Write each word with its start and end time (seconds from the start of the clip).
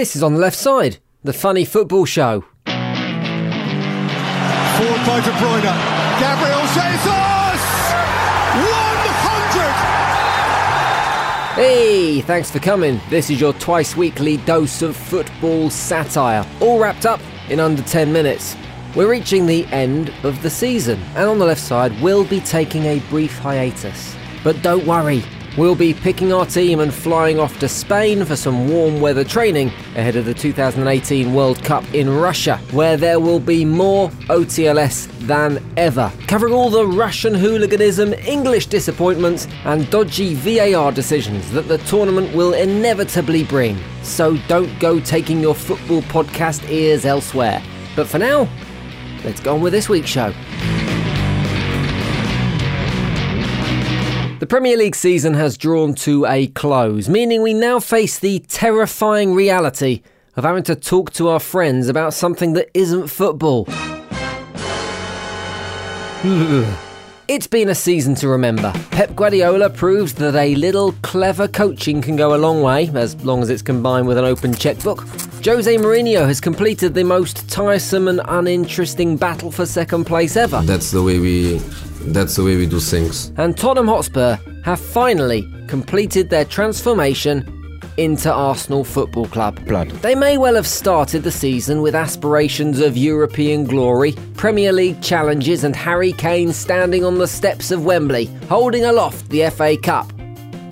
This 0.00 0.16
is 0.16 0.22
on 0.22 0.32
the 0.32 0.40
left 0.40 0.56
side, 0.56 0.96
the 1.24 1.34
funny 1.34 1.66
football 1.66 2.06
show. 2.06 2.40
Forward 2.40 2.80
by 5.04 5.20
De 5.20 5.30
Bruyne. 5.36 5.74
Gabriel 6.18 6.64
Jesus! 6.72 7.60
100! 11.52 11.54
Hey, 11.54 12.22
thanks 12.22 12.50
for 12.50 12.60
coming. 12.60 12.98
This 13.10 13.28
is 13.28 13.42
your 13.42 13.52
twice 13.52 13.94
weekly 13.94 14.38
dose 14.38 14.80
of 14.80 14.96
football 14.96 15.68
satire, 15.68 16.46
all 16.62 16.78
wrapped 16.78 17.04
up 17.04 17.20
in 17.50 17.60
under 17.60 17.82
10 17.82 18.10
minutes. 18.10 18.56
We're 18.96 19.10
reaching 19.10 19.44
the 19.44 19.66
end 19.66 20.14
of 20.22 20.40
the 20.40 20.48
season, 20.48 20.98
and 21.14 21.28
on 21.28 21.38
the 21.38 21.44
left 21.44 21.60
side, 21.60 21.92
we'll 22.00 22.24
be 22.24 22.40
taking 22.40 22.86
a 22.86 23.00
brief 23.10 23.36
hiatus. 23.36 24.16
But 24.42 24.62
don't 24.62 24.86
worry, 24.86 25.22
We'll 25.58 25.74
be 25.74 25.94
picking 25.94 26.32
our 26.32 26.46
team 26.46 26.78
and 26.78 26.94
flying 26.94 27.40
off 27.40 27.58
to 27.58 27.68
Spain 27.68 28.24
for 28.24 28.36
some 28.36 28.68
warm 28.68 29.00
weather 29.00 29.24
training 29.24 29.68
ahead 29.96 30.14
of 30.14 30.24
the 30.24 30.32
2018 30.32 31.34
World 31.34 31.62
Cup 31.64 31.82
in 31.92 32.08
Russia, 32.08 32.58
where 32.70 32.96
there 32.96 33.18
will 33.18 33.40
be 33.40 33.64
more 33.64 34.10
OTLS 34.28 35.08
than 35.26 35.62
ever, 35.76 36.12
covering 36.28 36.54
all 36.54 36.70
the 36.70 36.86
Russian 36.86 37.34
hooliganism, 37.34 38.12
English 38.14 38.66
disappointments, 38.66 39.48
and 39.64 39.90
dodgy 39.90 40.34
VAR 40.34 40.92
decisions 40.92 41.50
that 41.50 41.66
the 41.66 41.78
tournament 41.78 42.34
will 42.34 42.54
inevitably 42.54 43.42
bring. 43.44 43.76
So 44.02 44.36
don't 44.46 44.78
go 44.78 45.00
taking 45.00 45.40
your 45.40 45.56
football 45.56 46.02
podcast 46.02 46.70
ears 46.70 47.04
elsewhere. 47.04 47.60
But 47.96 48.06
for 48.06 48.18
now, 48.18 48.48
let's 49.24 49.40
go 49.40 49.54
on 49.54 49.60
with 49.60 49.72
this 49.72 49.88
week's 49.88 50.10
show. 50.10 50.32
The 54.40 54.46
Premier 54.46 54.76
League 54.78 54.96
season 54.96 55.34
has 55.34 55.58
drawn 55.58 55.92
to 55.96 56.24
a 56.24 56.46
close, 56.46 57.10
meaning 57.10 57.42
we 57.42 57.52
now 57.52 57.78
face 57.78 58.18
the 58.18 58.38
terrifying 58.48 59.34
reality 59.34 60.00
of 60.34 60.44
having 60.44 60.62
to 60.62 60.74
talk 60.74 61.12
to 61.12 61.28
our 61.28 61.38
friends 61.38 61.90
about 61.90 62.14
something 62.14 62.54
that 62.54 62.70
isn't 62.72 63.08
football. 63.08 63.66
it's 67.28 67.46
been 67.46 67.68
a 67.68 67.74
season 67.74 68.14
to 68.14 68.28
remember. 68.28 68.72
Pep 68.92 69.14
Guardiola 69.14 69.68
proves 69.68 70.14
that 70.14 70.34
a 70.34 70.54
little 70.54 70.92
clever 71.02 71.46
coaching 71.46 72.00
can 72.00 72.16
go 72.16 72.34
a 72.34 72.38
long 72.38 72.62
way, 72.62 72.88
as 72.94 73.22
long 73.22 73.42
as 73.42 73.50
it's 73.50 73.60
combined 73.60 74.08
with 74.08 74.16
an 74.16 74.24
open 74.24 74.54
checkbook. 74.54 75.00
Jose 75.44 75.76
Mourinho 75.76 76.26
has 76.26 76.40
completed 76.40 76.94
the 76.94 77.04
most 77.04 77.46
tiresome 77.50 78.08
and 78.08 78.22
uninteresting 78.24 79.18
battle 79.18 79.50
for 79.50 79.66
second 79.66 80.06
place 80.06 80.34
ever. 80.34 80.62
That's 80.62 80.92
the 80.92 81.02
way 81.02 81.18
we 81.18 81.60
that's 82.06 82.36
the 82.36 82.44
way 82.44 82.56
we 82.56 82.66
do 82.66 82.80
things. 82.80 83.32
And 83.36 83.56
Tottenham 83.56 83.88
Hotspur 83.88 84.36
have 84.64 84.80
finally 84.80 85.46
completed 85.68 86.30
their 86.30 86.44
transformation 86.44 87.56
into 87.96 88.32
Arsenal 88.32 88.82
Football 88.84 89.26
Club. 89.26 89.64
Blood. 89.66 89.90
They 90.02 90.14
may 90.14 90.38
well 90.38 90.54
have 90.54 90.66
started 90.66 91.22
the 91.22 91.30
season 91.30 91.82
with 91.82 91.94
aspirations 91.94 92.80
of 92.80 92.96
European 92.96 93.64
glory, 93.64 94.12
Premier 94.34 94.72
League 94.72 95.02
challenges, 95.02 95.64
and 95.64 95.76
Harry 95.76 96.12
Kane 96.12 96.52
standing 96.52 97.04
on 97.04 97.18
the 97.18 97.28
steps 97.28 97.70
of 97.70 97.84
Wembley, 97.84 98.26
holding 98.48 98.84
aloft 98.84 99.28
the 99.28 99.48
FA 99.50 99.76
Cup. 99.76 100.10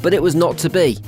But 0.02 0.14
it 0.14 0.22
was 0.22 0.34
not 0.34 0.56
to 0.58 0.70
be. 0.70 0.98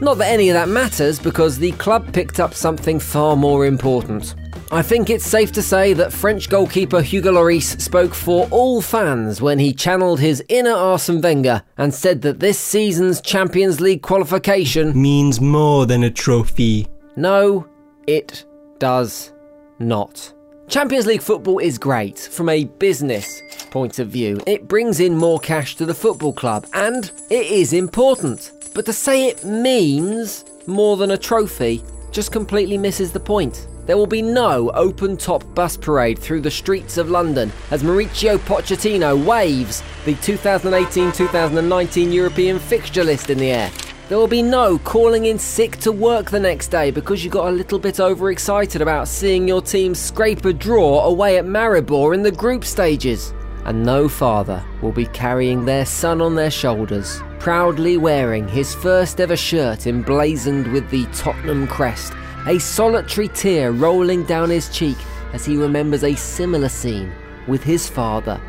Not 0.00 0.18
that 0.18 0.30
any 0.30 0.50
of 0.50 0.54
that 0.54 0.68
matters 0.68 1.18
because 1.18 1.58
the 1.58 1.72
club 1.72 2.12
picked 2.12 2.38
up 2.38 2.54
something 2.54 3.00
far 3.00 3.34
more 3.34 3.66
important. 3.66 4.34
I 4.72 4.82
think 4.82 5.10
it's 5.10 5.24
safe 5.24 5.52
to 5.52 5.62
say 5.62 5.92
that 5.92 6.12
French 6.12 6.48
goalkeeper 6.48 7.00
Hugo 7.00 7.30
Lloris 7.30 7.80
spoke 7.80 8.12
for 8.12 8.48
all 8.50 8.82
fans 8.82 9.40
when 9.40 9.60
he 9.60 9.72
channeled 9.72 10.18
his 10.18 10.42
inner 10.48 10.72
Arsene 10.72 11.20
Wenger 11.20 11.62
and 11.78 11.94
said 11.94 12.22
that 12.22 12.40
this 12.40 12.58
season's 12.58 13.20
Champions 13.20 13.80
League 13.80 14.02
qualification 14.02 15.00
means 15.00 15.40
more 15.40 15.86
than 15.86 16.02
a 16.02 16.10
trophy. 16.10 16.88
No, 17.14 17.68
it 18.08 18.44
does 18.80 19.32
not. 19.78 20.34
Champions 20.66 21.06
League 21.06 21.22
football 21.22 21.60
is 21.60 21.78
great 21.78 22.18
from 22.18 22.48
a 22.48 22.64
business 22.64 23.40
point 23.70 24.00
of 24.00 24.08
view. 24.08 24.40
It 24.48 24.66
brings 24.66 24.98
in 24.98 25.16
more 25.16 25.38
cash 25.38 25.76
to 25.76 25.86
the 25.86 25.94
football 25.94 26.32
club 26.32 26.66
and 26.74 27.12
it 27.30 27.46
is 27.46 27.72
important. 27.72 28.50
But 28.74 28.84
to 28.86 28.92
say 28.92 29.28
it 29.28 29.44
means 29.44 30.44
more 30.66 30.96
than 30.96 31.12
a 31.12 31.18
trophy 31.18 31.84
just 32.10 32.32
completely 32.32 32.76
misses 32.76 33.12
the 33.12 33.20
point. 33.20 33.68
There 33.86 33.96
will 33.96 34.08
be 34.08 34.20
no 34.22 34.70
open 34.72 35.16
top 35.16 35.44
bus 35.54 35.76
parade 35.76 36.18
through 36.18 36.40
the 36.40 36.50
streets 36.50 36.98
of 36.98 37.08
London 37.08 37.52
as 37.70 37.84
Mauricio 37.84 38.36
Pochettino 38.36 39.24
waves 39.24 39.80
the 40.04 40.16
2018 40.16 41.12
2019 41.12 42.10
European 42.10 42.58
fixture 42.58 43.04
list 43.04 43.30
in 43.30 43.38
the 43.38 43.52
air. 43.52 43.70
There 44.08 44.18
will 44.18 44.26
be 44.26 44.42
no 44.42 44.78
calling 44.78 45.26
in 45.26 45.38
sick 45.38 45.76
to 45.78 45.92
work 45.92 46.32
the 46.32 46.40
next 46.40 46.68
day 46.68 46.90
because 46.90 47.24
you 47.24 47.30
got 47.30 47.48
a 47.48 47.52
little 47.52 47.78
bit 47.78 48.00
overexcited 48.00 48.82
about 48.82 49.06
seeing 49.06 49.46
your 49.46 49.62
team 49.62 49.94
scrape 49.94 50.44
a 50.44 50.52
draw 50.52 51.04
away 51.04 51.38
at 51.38 51.44
Maribor 51.44 52.12
in 52.12 52.22
the 52.22 52.32
group 52.32 52.64
stages. 52.64 53.32
And 53.64 53.84
no 53.84 54.08
father 54.08 54.64
will 54.82 54.92
be 54.92 55.06
carrying 55.06 55.64
their 55.64 55.86
son 55.86 56.20
on 56.20 56.34
their 56.34 56.50
shoulders, 56.50 57.20
proudly 57.38 57.98
wearing 57.98 58.48
his 58.48 58.74
first 58.74 59.20
ever 59.20 59.36
shirt 59.36 59.86
emblazoned 59.86 60.72
with 60.72 60.88
the 60.90 61.06
Tottenham 61.06 61.68
crest 61.68 62.12
a 62.46 62.58
solitary 62.58 63.28
tear 63.28 63.72
rolling 63.72 64.22
down 64.24 64.50
his 64.50 64.68
cheek 64.68 64.96
as 65.32 65.44
he 65.44 65.56
remembers 65.56 66.04
a 66.04 66.14
similar 66.14 66.68
scene 66.68 67.12
with 67.46 67.62
his 67.62 67.88
father, 67.88 68.40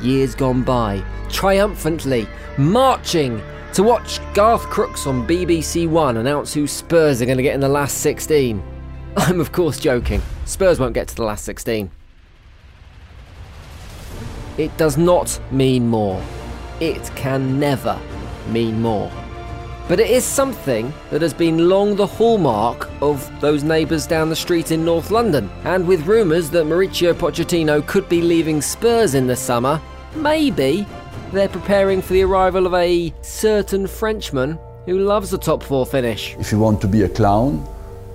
years 0.00 0.34
gone 0.34 0.62
by, 0.62 1.02
triumphantly 1.28 2.26
marching 2.58 3.42
to 3.74 3.82
watch 3.82 4.20
Garth 4.34 4.62
Crooks 4.64 5.06
on 5.06 5.26
BBC 5.26 5.88
One 5.88 6.18
announce 6.18 6.52
who 6.52 6.66
Spurs 6.66 7.22
are 7.22 7.26
going 7.26 7.38
to 7.38 7.42
get 7.42 7.54
in 7.54 7.60
the 7.60 7.68
last 7.68 7.98
16. 7.98 8.62
I'm, 9.16 9.40
of 9.40 9.52
course, 9.52 9.78
joking. 9.78 10.22
Spurs 10.44 10.78
won't 10.78 10.94
get 10.94 11.08
to 11.08 11.14
the 11.14 11.24
last 11.24 11.44
16. 11.44 11.90
It 14.58 14.76
does 14.76 14.98
not 14.98 15.40
mean 15.50 15.88
more. 15.88 16.22
It 16.80 17.10
can 17.16 17.58
never 17.58 17.98
mean 18.48 18.82
more. 18.82 19.10
But 19.92 20.00
it 20.00 20.08
is 20.08 20.24
something 20.24 20.90
that 21.10 21.20
has 21.20 21.34
been 21.34 21.68
long 21.68 21.96
the 21.96 22.06
hallmark 22.06 22.88
of 23.02 23.30
those 23.42 23.62
neighbours 23.62 24.06
down 24.06 24.30
the 24.30 24.34
street 24.34 24.70
in 24.70 24.86
North 24.86 25.10
London. 25.10 25.50
And 25.64 25.86
with 25.86 26.06
rumours 26.06 26.48
that 26.48 26.64
Mauricio 26.64 27.12
Pochettino 27.12 27.86
could 27.86 28.08
be 28.08 28.22
leaving 28.22 28.62
Spurs 28.62 29.14
in 29.14 29.26
the 29.26 29.36
summer, 29.36 29.78
maybe 30.14 30.86
they're 31.30 31.46
preparing 31.46 32.00
for 32.00 32.14
the 32.14 32.22
arrival 32.22 32.64
of 32.66 32.72
a 32.72 33.12
certain 33.20 33.86
Frenchman 33.86 34.58
who 34.86 34.98
loves 35.00 35.34
a 35.34 35.36
top 35.36 35.62
four 35.62 35.84
finish. 35.84 36.36
If 36.38 36.52
you 36.52 36.58
want 36.58 36.80
to 36.80 36.88
be 36.88 37.02
a 37.02 37.08
clown, 37.10 37.62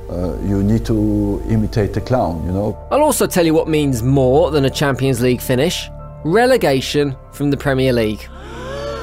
uh, 0.09 0.35
you 0.47 0.63
need 0.63 0.83
to 0.87 1.43
imitate 1.47 1.95
a 1.95 2.01
clown, 2.01 2.43
you 2.47 2.53
know. 2.53 2.75
I'll 2.89 3.03
also 3.03 3.27
tell 3.27 3.45
you 3.45 3.53
what 3.53 3.67
means 3.67 4.01
more 4.01 4.49
than 4.49 4.65
a 4.65 4.71
Champions 4.71 5.21
League 5.21 5.41
finish 5.41 5.91
relegation 6.23 7.15
from 7.31 7.51
the 7.51 7.57
Premier 7.57 7.93
League. 7.93 8.27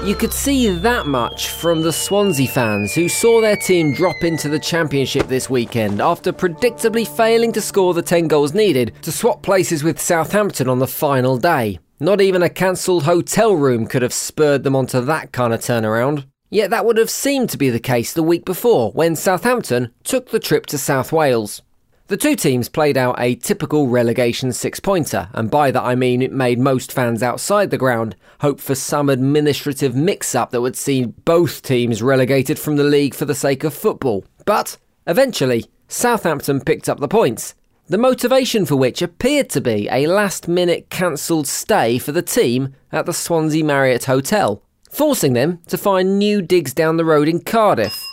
You 0.05 0.15
could 0.15 0.35
see 0.35 0.69
that 0.69 1.07
much 1.07 1.49
from 1.49 1.81
the 1.81 1.91
Swansea 1.91 2.47
fans 2.47 2.93
who 2.93 3.09
saw 3.09 3.41
their 3.41 3.57
team 3.57 3.95
drop 3.95 4.23
into 4.23 4.51
the 4.51 4.59
Championship 4.59 5.29
this 5.29 5.49
weekend 5.49 6.03
after 6.03 6.31
predictably 6.31 7.09
failing 7.09 7.53
to 7.53 7.63
score 7.63 7.95
the 7.95 8.03
10 8.03 8.29
goals 8.29 8.53
needed 8.53 8.93
to 9.01 9.11
swap 9.11 9.43
places 9.43 9.83
with 9.83 9.99
Southampton 9.99 10.69
on 10.69 10.79
the 10.79 10.87
final 10.87 11.39
day. 11.39 11.79
Not 12.01 12.21
even 12.21 12.43
a 12.43 12.51
cancelled 12.51 13.05
hotel 13.05 13.57
room 13.57 13.87
could 13.87 14.03
have 14.03 14.13
spurred 14.13 14.63
them 14.63 14.77
onto 14.77 15.01
that 15.01 15.33
kind 15.33 15.55
of 15.55 15.61
turnaround. 15.61 16.27
Yet 16.51 16.69
that 16.69 16.85
would 16.85 16.99
have 16.99 17.09
seemed 17.09 17.49
to 17.51 17.59
be 17.59 17.71
the 17.71 17.81
case 17.81 18.13
the 18.13 18.23
week 18.23 18.45
before 18.45 18.93
when 18.93 19.17
Southampton 19.17 19.91
took 20.03 20.29
the 20.29 20.39
trip 20.39 20.67
to 20.67 20.77
South 20.77 21.13
Wales. 21.13 21.63
The 22.07 22.19
two 22.19 22.37
teams 22.37 22.69
played 22.69 22.99
out 22.99 23.17
a 23.19 23.35
typical 23.35 23.89
relegation 23.89 24.53
six 24.53 24.79
pointer, 24.79 25.31
and 25.33 25.51
by 25.51 25.71
that 25.71 25.83
I 25.83 25.95
mean 25.95 26.21
it 26.21 26.33
made 26.33 26.59
most 26.59 26.93
fans 26.93 27.23
outside 27.23 27.71
the 27.71 27.79
ground 27.79 28.15
hope 28.41 28.61
for 28.61 28.75
some 28.75 29.09
administrative 29.09 29.97
mix 29.97 30.35
up 30.35 30.51
that 30.51 30.61
would 30.61 30.77
see 30.77 31.07
both 31.07 31.63
teams 31.63 32.03
relegated 32.03 32.59
from 32.59 32.77
the 32.77 32.85
league 32.85 33.15
for 33.15 33.25
the 33.25 33.35
sake 33.35 33.65
of 33.65 33.73
football. 33.73 34.23
But 34.45 34.77
eventually, 35.07 35.65
Southampton 35.89 36.61
picked 36.61 36.91
up 36.91 37.01
the 37.01 37.09
points, 37.09 37.55
the 37.89 37.97
motivation 37.97 38.67
for 38.67 38.77
which 38.77 39.01
appeared 39.01 39.49
to 39.51 39.63
be 39.63 39.89
a 39.91 40.07
last 40.07 40.47
minute 40.47 40.91
cancelled 40.91 41.47
stay 41.47 41.97
for 41.97 42.13
the 42.13 42.21
team 42.21 42.75
at 42.93 43.07
the 43.07 43.15
Swansea 43.15 43.65
Marriott 43.65 44.05
Hotel, 44.05 44.63
forcing 44.91 45.33
them 45.33 45.61
to 45.69 45.79
find 45.79 46.19
new 46.19 46.43
digs 46.43 46.75
down 46.75 46.99
the 46.99 47.05
road 47.07 47.29
in 47.29 47.41
Cardiff. 47.41 48.04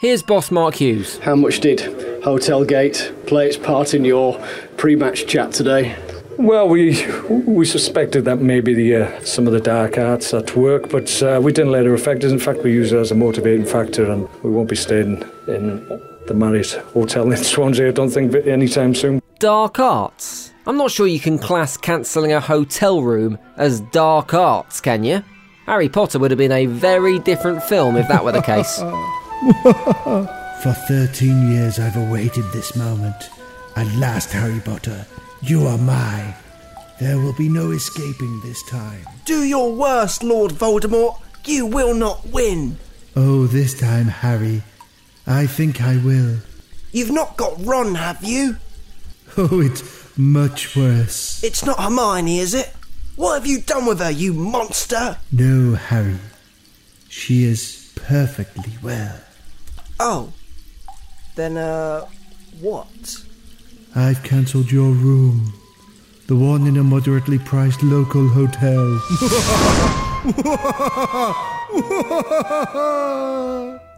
Here's 0.00 0.22
boss 0.22 0.52
Mark 0.52 0.76
Hughes. 0.76 1.18
How 1.18 1.34
much 1.34 1.58
did 1.58 1.80
Hotelgate 2.22 3.26
play 3.26 3.48
its 3.48 3.56
part 3.56 3.94
in 3.94 4.04
your 4.04 4.40
pre-match 4.76 5.26
chat 5.26 5.50
today? 5.50 5.96
Well, 6.36 6.68
we 6.68 7.04
we 7.28 7.66
suspected 7.66 8.24
that 8.26 8.36
maybe 8.38 8.74
the 8.74 8.94
uh, 8.94 9.24
some 9.24 9.48
of 9.48 9.52
the 9.52 9.58
dark 9.58 9.98
arts 9.98 10.32
at 10.32 10.54
work, 10.54 10.88
but 10.88 11.20
uh, 11.20 11.40
we 11.42 11.52
didn't 11.52 11.72
let 11.72 11.84
it 11.84 11.92
affect 11.92 12.22
us. 12.22 12.30
In 12.30 12.38
fact, 12.38 12.62
we 12.62 12.72
use 12.72 12.92
it 12.92 12.96
as 12.96 13.10
a 13.10 13.16
motivating 13.16 13.66
factor, 13.66 14.08
and 14.08 14.28
we 14.44 14.50
won't 14.50 14.68
be 14.68 14.76
staying 14.76 15.24
in 15.48 15.84
the 16.28 16.34
Marriott 16.34 16.74
Hotel 16.92 17.28
in 17.32 17.36
Swansea. 17.52 17.88
I 17.88 17.90
don't 17.90 18.10
think 18.10 18.32
anytime 18.46 18.94
soon. 18.94 19.20
Dark 19.40 19.80
arts. 19.80 20.52
I'm 20.68 20.76
not 20.76 20.92
sure 20.92 21.08
you 21.08 21.18
can 21.18 21.40
class 21.40 21.76
cancelling 21.76 22.32
a 22.32 22.38
hotel 22.38 23.02
room 23.02 23.36
as 23.56 23.80
dark 23.80 24.32
arts, 24.32 24.80
can 24.80 25.02
you? 25.02 25.24
Harry 25.66 25.88
Potter 25.88 26.20
would 26.20 26.30
have 26.30 26.38
been 26.38 26.52
a 26.52 26.66
very 26.66 27.18
different 27.18 27.64
film 27.64 27.96
if 27.96 28.06
that 28.06 28.24
were 28.24 28.30
the 28.30 28.42
case. 28.42 28.80
For 30.62 30.72
13 30.72 31.52
years 31.52 31.78
I've 31.78 31.96
awaited 31.96 32.44
this 32.52 32.74
moment. 32.74 33.30
At 33.76 33.86
last, 33.94 34.32
Harry 34.32 34.60
Potter, 34.60 35.06
you 35.42 35.64
are 35.66 35.78
mine. 35.78 36.34
There 36.98 37.18
will 37.18 37.34
be 37.34 37.48
no 37.48 37.70
escaping 37.70 38.40
this 38.40 38.60
time. 38.64 39.04
Do 39.24 39.44
your 39.44 39.72
worst, 39.72 40.24
Lord 40.24 40.50
Voldemort. 40.50 41.20
You 41.44 41.66
will 41.66 41.94
not 41.94 42.26
win. 42.26 42.78
Oh, 43.14 43.46
this 43.46 43.78
time, 43.78 44.06
Harry, 44.06 44.62
I 45.26 45.46
think 45.46 45.80
I 45.80 45.98
will. 45.98 46.38
You've 46.90 47.12
not 47.12 47.36
got 47.36 47.64
Ron, 47.64 47.94
have 47.94 48.24
you? 48.24 48.56
Oh, 49.36 49.60
it's 49.60 50.18
much 50.18 50.74
worse. 50.74 51.44
It's 51.44 51.64
not 51.64 51.78
Hermione, 51.78 52.38
is 52.38 52.54
it? 52.54 52.74
What 53.14 53.34
have 53.34 53.46
you 53.46 53.60
done 53.60 53.86
with 53.86 54.00
her, 54.00 54.10
you 54.10 54.32
monster? 54.32 55.18
No, 55.30 55.74
Harry. 55.76 56.18
She 57.08 57.44
is 57.44 57.92
perfectly 57.94 58.72
well. 58.82 59.20
Oh. 60.00 60.32
Then, 61.34 61.56
uh, 61.56 62.06
what? 62.60 63.24
I've 63.94 64.22
cancelled 64.22 64.70
your 64.70 64.90
room. 64.90 65.52
The 66.26 66.36
one 66.36 66.66
in 66.66 66.76
a 66.76 66.84
moderately 66.84 67.38
priced 67.38 67.82
local 67.82 68.28
hotel. 68.28 69.00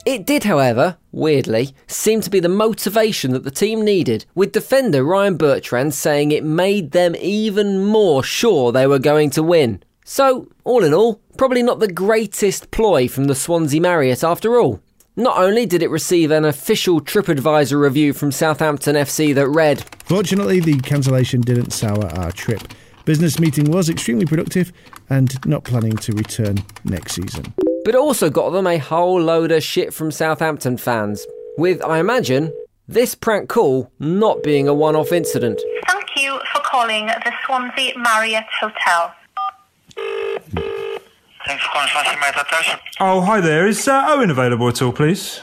It 0.06 0.25
did, 0.26 0.44
however, 0.44 0.97
weirdly, 1.12 1.75
seem 1.87 2.23
to 2.23 2.31
be 2.31 2.41
the 2.41 2.49
motivation 2.49 3.32
that 3.32 3.44
the 3.44 3.50
team 3.50 3.85
needed, 3.85 4.25
with 4.35 4.53
defender 4.53 5.05
Ryan 5.05 5.37
Bertrand 5.37 5.94
saying 5.94 6.32
it 6.32 6.43
made 6.43 6.93
them 6.93 7.14
even 7.17 7.85
more 7.85 8.23
sure 8.23 8.73
they 8.73 8.87
were 8.87 8.99
going 8.99 9.29
to 9.31 9.43
win. 9.43 9.82
So, 10.05 10.49
all 10.64 10.82
in 10.85 10.94
all, 10.94 11.20
probably 11.37 11.62
not 11.62 11.81
the 11.81 11.93
greatest 11.93 12.70
ploy 12.70 13.08
from 13.08 13.25
the 13.25 13.35
Swansea 13.35 13.81
Marriott 13.81 14.25
after 14.25 14.58
all. 14.58 14.81
Not 15.16 15.38
only 15.38 15.66
did 15.66 15.82
it 15.82 15.90
receive 15.90 16.30
an 16.30 16.44
official 16.44 17.00
TripAdvisor 17.00 17.78
review 17.80 18.12
from 18.12 18.32
Southampton 18.32 18.94
FC 18.96 19.34
that 19.34 19.48
read, 19.48 19.84
Fortunately, 20.04 20.60
the 20.60 20.78
cancellation 20.80 21.40
didn't 21.40 21.72
sour 21.72 22.06
our 22.06 22.32
trip. 22.32 22.62
Business 23.04 23.38
meeting 23.40 23.70
was 23.70 23.88
extremely 23.88 24.24
productive 24.26 24.72
and 25.08 25.44
not 25.46 25.64
planning 25.64 25.96
to 25.98 26.12
return 26.12 26.58
next 26.84 27.12
season. 27.14 27.52
but 27.84 27.94
also 27.94 28.30
got 28.30 28.50
them 28.50 28.66
a 28.66 28.78
whole 28.78 29.20
load 29.20 29.50
of 29.50 29.62
shit 29.62 29.92
from 29.92 30.10
Southampton 30.10 30.76
fans, 30.76 31.26
with, 31.58 31.82
I 31.82 31.98
imagine, 31.98 32.52
this 32.86 33.14
prank 33.14 33.48
call 33.48 33.90
not 33.98 34.42
being 34.42 34.68
a 34.68 34.74
one 34.74 34.94
off 34.96 35.12
incident. 35.12 35.60
Thank 35.88 36.06
you 36.16 36.38
for 36.52 36.60
calling 36.62 37.06
the 37.06 37.32
Swansea 37.46 37.94
Marriott 37.98 38.44
Hotel. 38.60 39.12
Thanks 41.50 41.64
for 41.64 41.70
calling 41.73 41.88
Swansea 41.88 42.17
Marriott 42.20 42.37
Hotels. 42.37 42.81
Oh, 43.00 43.20
hi 43.23 43.41
there. 43.41 43.67
Is 43.67 43.88
uh, 43.88 44.06
Owen 44.11 44.31
available 44.31 44.69
at 44.69 44.81
all, 44.82 44.93
please? 44.93 45.41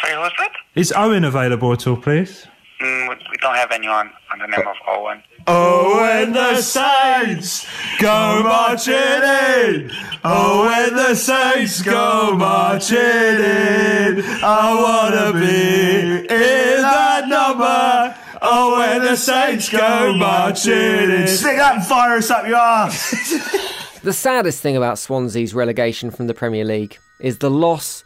Sorry, 0.00 0.14
who's 0.14 0.32
that? 0.38 0.52
Is 0.76 0.92
Owen 0.96 1.24
available 1.24 1.72
at 1.72 1.84
all, 1.88 1.96
please? 1.96 2.46
Mm, 2.80 3.08
we- 3.08 3.16
we 3.16 3.36
don't 3.40 3.56
have 3.56 3.72
anyone 3.72 4.12
on 4.32 4.38
the 4.38 4.46
name 4.46 4.64
of 4.64 4.76
Owen. 4.86 5.20
Oh, 5.48 6.02
when 6.02 6.32
the 6.34 6.62
Saints 6.62 7.66
go 7.98 8.44
marching 8.44 8.94
in. 8.94 9.90
Oh, 10.22 10.66
when 10.66 10.94
the 10.94 11.16
Saints 11.16 11.82
go 11.82 12.36
marching 12.36 12.96
in. 12.98 14.22
I 14.44 14.72
wanna 14.84 15.32
be 15.32 16.18
in 16.32 16.82
that 16.82 17.26
number. 17.26 18.14
Oh, 18.40 18.78
when 18.78 19.02
the 19.02 19.16
Saints 19.16 19.68
go 19.68 20.14
marching 20.16 20.72
in. 21.10 21.26
Stick 21.26 21.56
that 21.56 21.74
and 21.74 21.84
fire 21.84 22.18
us 22.18 22.30
up 22.30 22.46
your 22.46 22.56
ass. 22.56 23.74
The 24.02 24.14
saddest 24.14 24.62
thing 24.62 24.78
about 24.78 24.98
Swansea's 24.98 25.52
relegation 25.52 26.10
from 26.10 26.26
the 26.26 26.32
Premier 26.32 26.64
League 26.64 26.96
is 27.18 27.36
the 27.36 27.50
loss 27.50 28.02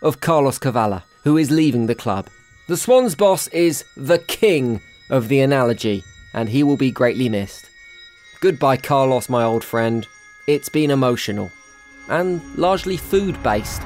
of 0.00 0.20
Carlos 0.20 0.60
Carvalhal, 0.60 1.02
who 1.24 1.36
is 1.36 1.50
leaving 1.50 1.86
the 1.86 1.96
club. 1.96 2.28
The 2.68 2.76
Swans 2.76 3.16
boss 3.16 3.48
is 3.48 3.84
the 3.96 4.20
king 4.20 4.80
of 5.10 5.26
the 5.26 5.40
analogy, 5.40 6.04
and 6.32 6.48
he 6.48 6.62
will 6.62 6.76
be 6.76 6.92
greatly 6.92 7.28
missed. 7.28 7.68
Goodbye, 8.40 8.76
Carlos, 8.76 9.28
my 9.28 9.42
old 9.42 9.64
friend. 9.64 10.06
It's 10.46 10.68
been 10.68 10.92
emotional 10.92 11.50
and 12.08 12.40
largely 12.56 12.96
food 12.96 13.42
based. 13.42 13.82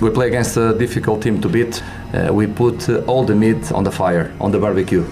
We 0.00 0.10
play 0.10 0.28
against 0.28 0.56
a 0.56 0.72
difficult 0.78 1.20
team 1.20 1.40
to 1.40 1.48
beat. 1.48 1.82
Uh, 2.12 2.32
we 2.32 2.46
put 2.46 2.88
uh, 2.88 3.00
all 3.06 3.24
the 3.24 3.34
meat 3.34 3.72
on 3.72 3.82
the 3.82 3.90
fire, 3.90 4.32
on 4.40 4.52
the 4.52 4.60
barbecue. 4.60 5.04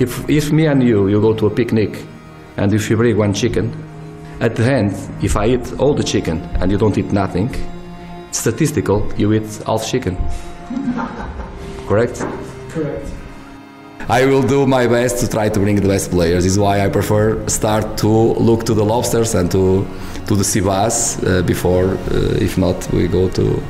If, 0.00 0.28
if 0.28 0.50
me 0.50 0.66
and 0.66 0.82
you, 0.82 1.06
you 1.06 1.20
go 1.20 1.34
to 1.34 1.46
a 1.46 1.50
picnic 1.50 2.04
and 2.56 2.72
if 2.72 2.90
you 2.90 2.96
bring 2.96 3.16
one 3.16 3.32
chicken, 3.32 3.72
at 4.40 4.56
the 4.56 4.64
end, 4.64 4.94
if 5.22 5.36
I 5.36 5.46
eat 5.48 5.78
all 5.78 5.94
the 5.94 6.02
chicken 6.02 6.40
and 6.60 6.72
you 6.72 6.78
don't 6.78 6.96
eat 6.96 7.12
nothing, 7.12 7.54
statistical, 8.30 9.12
you 9.16 9.32
eat 9.34 9.62
half 9.66 9.86
chicken. 9.86 10.16
Correct? 11.86 12.24
Correct. 12.70 13.06
I 14.08 14.26
will 14.26 14.42
do 14.42 14.66
my 14.66 14.86
best 14.86 15.18
to 15.20 15.28
try 15.28 15.48
to 15.48 15.60
bring 15.60 15.76
the 15.76 15.86
best 15.86 16.10
players. 16.10 16.44
This 16.44 16.54
is 16.54 16.58
why 16.58 16.84
I 16.84 16.88
prefer 16.88 17.46
start 17.48 17.98
to 17.98 18.08
look 18.08 18.64
to 18.64 18.74
the 18.74 18.84
lobsters 18.84 19.34
and 19.34 19.50
to 19.52 19.86
to 20.26 20.34
the 20.34 20.44
sea 20.44 20.60
bass 20.60 21.22
uh, 21.22 21.42
before. 21.42 21.90
Uh, 22.10 22.46
if 22.46 22.56
not, 22.58 22.90
we 22.92 23.06
go 23.08 23.28
to 23.28 23.62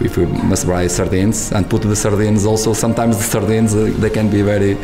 if 0.00 0.16
we 0.16 0.26
must 0.26 0.66
buy 0.66 0.86
sardines 0.86 1.52
and 1.52 1.68
put 1.68 1.82
the 1.82 1.96
sardines 1.96 2.44
also. 2.44 2.72
Sometimes 2.72 3.16
the 3.16 3.22
sardines 3.22 3.74
uh, 3.74 3.92
they 3.98 4.10
can 4.10 4.28
be 4.28 4.42
very 4.42 4.74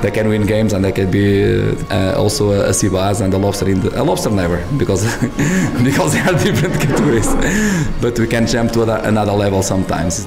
they 0.00 0.10
can 0.10 0.28
win 0.28 0.46
games 0.46 0.72
and 0.72 0.84
they 0.84 0.92
can 0.92 1.10
be 1.10 1.44
uh, 1.44 1.74
uh, 1.90 2.14
also 2.16 2.52
a, 2.52 2.70
a 2.70 2.74
sea 2.74 2.88
bass 2.88 3.20
and 3.20 3.32
a 3.34 3.38
lobster 3.38 3.68
in 3.68 3.80
the, 3.80 4.00
a 4.00 4.02
lobster 4.02 4.30
never 4.30 4.64
because 4.78 5.04
because 5.84 6.14
they 6.14 6.20
are 6.20 6.38
different 6.38 6.74
categories. 6.80 7.34
but 8.00 8.18
we 8.18 8.26
can 8.26 8.46
jump 8.46 8.72
to 8.72 8.82
other, 8.82 9.00
another 9.04 9.32
level 9.32 9.62
sometimes. 9.62 10.26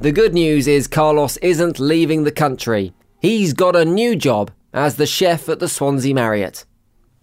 The 0.00 0.12
good 0.12 0.34
news 0.34 0.66
is 0.66 0.88
Carlos 0.88 1.36
isn't 1.38 1.78
leaving 1.78 2.24
the 2.24 2.32
country. 2.32 2.92
He's 3.20 3.52
got 3.52 3.76
a 3.76 3.84
new 3.84 4.16
job 4.16 4.50
as 4.72 4.96
the 4.96 5.06
chef 5.06 5.48
at 5.48 5.60
the 5.60 5.68
Swansea 5.68 6.14
Marriott. 6.14 6.64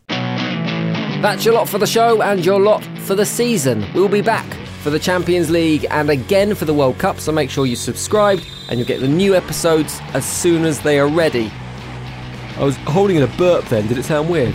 That's 0.07 1.43
your 1.43 1.55
lot 1.55 1.67
for 1.67 1.77
the 1.77 1.87
show 1.87 2.21
and 2.21 2.45
your 2.45 2.61
lot 2.61 2.81
for 2.99 3.15
the 3.15 3.25
season. 3.25 3.85
We'll 3.93 4.07
be 4.07 4.21
back 4.21 4.47
for 4.81 4.89
the 4.89 4.99
Champions 4.99 5.49
League 5.49 5.85
and 5.89 6.09
again 6.09 6.55
for 6.55 6.65
the 6.65 6.73
World 6.73 6.97
Cup, 6.97 7.19
so 7.19 7.31
make 7.31 7.49
sure 7.49 7.65
you 7.65 7.75
subscribed 7.75 8.47
and 8.69 8.79
you'll 8.79 8.87
get 8.87 9.01
the 9.01 9.07
new 9.07 9.35
episodes 9.35 9.99
as 10.13 10.25
soon 10.25 10.65
as 10.65 10.79
they 10.79 10.99
are 10.99 11.07
ready. 11.07 11.51
I 12.57 12.63
was 12.63 12.77
holding 12.77 13.17
in 13.17 13.23
a 13.23 13.37
burp 13.37 13.65
then, 13.65 13.87
did 13.87 13.97
it 13.97 14.03
sound 14.03 14.29
weird? 14.29 14.53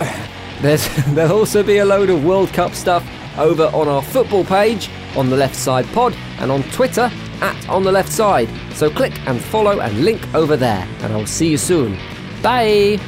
There's, 0.60 0.88
there'll 1.08 1.38
also 1.38 1.62
be 1.62 1.78
a 1.78 1.84
load 1.84 2.10
of 2.10 2.24
World 2.24 2.48
Cup 2.52 2.72
stuff 2.74 3.06
over 3.38 3.64
on 3.66 3.88
our 3.88 4.02
football 4.02 4.44
page, 4.44 4.90
on 5.16 5.30
the 5.30 5.36
left 5.36 5.54
side 5.54 5.86
pod, 5.92 6.14
and 6.38 6.50
on 6.50 6.62
Twitter 6.64 7.10
at 7.40 7.68
on 7.68 7.84
the 7.84 7.92
left 7.92 8.10
side. 8.10 8.48
So 8.74 8.90
click 8.90 9.16
and 9.28 9.40
follow 9.40 9.80
and 9.80 10.04
link 10.04 10.22
over 10.34 10.56
there, 10.56 10.86
and 11.00 11.12
I'll 11.12 11.26
see 11.26 11.48
you 11.48 11.58
soon. 11.58 11.96
Bye! 12.42 12.98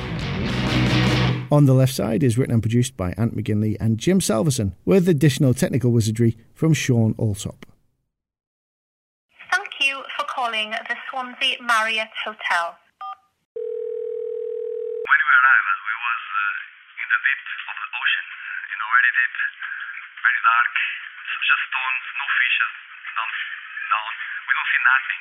On 1.50 1.66
the 1.66 1.74
left 1.74 1.92
side 1.92 2.22
is 2.22 2.38
written 2.38 2.54
and 2.54 2.62
produced 2.62 2.96
by 2.96 3.10
Ant 3.18 3.34
McGinley 3.34 3.76
and 3.82 3.98
Jim 3.98 4.20
Salverson, 4.20 4.78
with 4.86 5.08
additional 5.08 5.52
technical 5.52 5.90
wizardry 5.90 6.38
from 6.54 6.72
Sean 6.72 7.12
Alsop. 7.18 7.66
Thank 9.50 9.82
you 9.82 9.98
for 10.14 10.22
calling 10.30 10.70
the 10.70 10.96
Swansea 11.10 11.58
Marriott 11.58 12.14
Hotel. 12.22 12.78
When 15.10 15.20
we 15.26 15.32
arrived, 15.42 15.78
we 15.90 15.94
was 16.06 16.22
uh, 16.22 17.02
in 17.02 17.08
the 17.10 17.18
deep 17.18 17.42
of 17.66 17.76
the 17.82 17.88
ocean. 17.98 18.26
You 18.70 18.78
know, 18.78 18.88
very 18.94 19.10
deep, 19.10 19.34
very 20.22 20.42
dark. 20.46 20.74
Just 21.50 21.66
stones, 21.66 22.04
no 22.14 22.26
fishes, 22.30 22.74
down, 23.10 23.30
down. 23.90 24.12
We 24.46 24.52
don't 24.54 24.70
see 24.70 24.82
nothing. 24.86 25.20